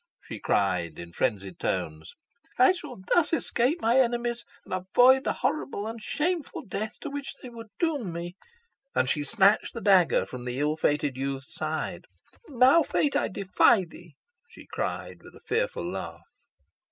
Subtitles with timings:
[0.27, 2.15] she cried, in frenzied tones,
[2.57, 7.35] "I shall thus escape my enemies, and avoid the horrible and shameful death to which
[7.35, 8.35] they would doom me."
[8.95, 12.05] And she snatched the dagger from the ill fated youth's side.
[12.49, 14.15] "Now, fate, I defy thee!"
[14.49, 16.23] she cried, with a fearful laugh.